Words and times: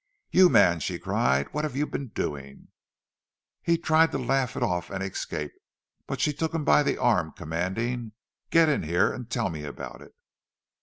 "You 0.31 0.49
man," 0.49 0.79
she 0.79 0.97
cried, 0.97 1.53
"what 1.53 1.63
have 1.63 1.75
you 1.75 1.85
been 1.85 2.07
doing?" 2.07 2.69
He 3.61 3.77
tried 3.77 4.11
to 4.13 4.17
laugh 4.17 4.55
it 4.57 4.63
off 4.63 4.89
and 4.89 5.03
escape, 5.03 5.51
but 6.07 6.19
she 6.19 6.33
took 6.33 6.55
him 6.55 6.65
by 6.65 6.81
the 6.81 6.97
arm, 6.97 7.33
commanding, 7.37 8.13
"Get 8.49 8.67
in 8.67 8.81
here 8.81 9.13
and 9.13 9.29
tell 9.29 9.51
me 9.51 9.63
about 9.63 10.01
it." 10.01 10.15